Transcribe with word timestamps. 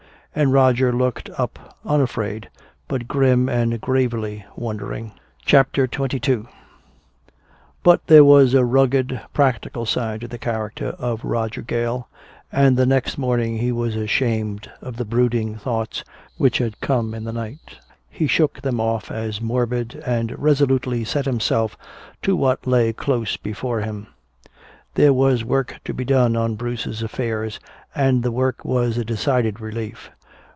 And 0.33 0.53
Roger 0.53 0.93
looked 0.93 1.29
up 1.37 1.75
unafraid, 1.85 2.49
but 2.87 3.05
grim 3.05 3.49
and 3.49 3.81
gravely 3.81 4.45
wondering. 4.55 5.11
CHAPTER 5.43 5.89
XXII 5.93 6.43
But 7.83 8.07
there 8.07 8.23
was 8.23 8.53
a 8.53 8.63
rugged 8.63 9.19
practical 9.33 9.85
side 9.85 10.21
to 10.21 10.29
the 10.29 10.37
character 10.37 10.91
of 10.97 11.25
Roger 11.25 11.61
Gale, 11.61 12.07
and 12.49 12.77
the 12.77 12.85
next 12.85 13.17
morning 13.17 13.57
he 13.57 13.73
was 13.73 13.97
ashamed 13.97 14.71
of 14.81 14.95
the 14.95 15.03
brooding 15.03 15.57
thoughts 15.57 16.01
which 16.37 16.59
had 16.59 16.79
come 16.79 17.13
in 17.13 17.25
the 17.25 17.33
night. 17.33 17.79
He 18.09 18.25
shook 18.25 18.61
them 18.61 18.79
off 18.79 19.11
as 19.11 19.41
morbid, 19.41 20.01
and 20.05 20.39
resolutely 20.39 21.03
set 21.03 21.25
himself 21.25 21.75
to 22.21 22.37
what 22.37 22.65
lay 22.65 22.93
close 22.93 23.35
before 23.35 23.81
him. 23.81 24.07
There 24.95 25.11
was 25.11 25.43
work 25.43 25.81
to 25.83 25.93
be 25.93 26.05
done 26.05 26.37
on 26.37 26.55
Bruce's 26.55 27.03
affairs, 27.03 27.59
and 27.93 28.23
the 28.23 28.31
work 28.31 28.63
was 28.63 28.97
a 28.97 29.03
decided 29.03 29.59
relief. 29.59 30.09